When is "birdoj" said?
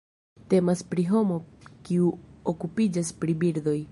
3.45-3.79